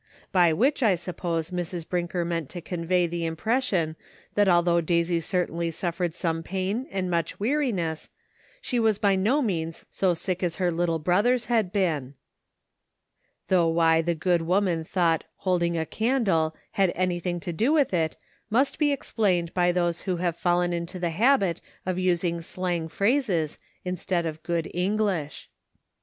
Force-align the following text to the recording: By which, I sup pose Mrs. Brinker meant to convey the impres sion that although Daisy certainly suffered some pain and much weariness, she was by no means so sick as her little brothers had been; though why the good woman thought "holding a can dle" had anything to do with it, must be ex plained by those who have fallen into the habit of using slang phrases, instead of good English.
By 0.31 0.51
which, 0.51 0.81
I 0.81 0.95
sup 0.95 1.17
pose 1.17 1.51
Mrs. 1.51 1.87
Brinker 1.87 2.25
meant 2.25 2.49
to 2.49 2.59
convey 2.59 3.05
the 3.05 3.21
impres 3.21 3.61
sion 3.65 3.95
that 4.33 4.49
although 4.49 4.81
Daisy 4.81 5.19
certainly 5.21 5.69
suffered 5.69 6.15
some 6.15 6.41
pain 6.41 6.87
and 6.89 7.07
much 7.07 7.39
weariness, 7.39 8.09
she 8.63 8.79
was 8.79 8.97
by 8.97 9.15
no 9.15 9.43
means 9.43 9.85
so 9.91 10.15
sick 10.15 10.41
as 10.41 10.55
her 10.55 10.71
little 10.71 10.97
brothers 10.97 11.45
had 11.53 11.71
been; 11.71 12.15
though 13.47 13.67
why 13.67 14.01
the 14.01 14.15
good 14.15 14.41
woman 14.41 14.83
thought 14.83 15.23
"holding 15.35 15.77
a 15.77 15.85
can 15.85 16.23
dle" 16.23 16.55
had 16.79 16.91
anything 16.95 17.39
to 17.39 17.53
do 17.53 17.71
with 17.71 17.93
it, 17.93 18.17
must 18.49 18.79
be 18.79 18.91
ex 18.91 19.11
plained 19.11 19.53
by 19.53 19.71
those 19.71 20.01
who 20.01 20.15
have 20.17 20.35
fallen 20.35 20.73
into 20.73 20.97
the 20.97 21.11
habit 21.11 21.61
of 21.85 21.99
using 21.99 22.41
slang 22.41 22.87
phrases, 22.87 23.59
instead 23.85 24.25
of 24.25 24.41
good 24.41 24.67
English. 24.73 25.47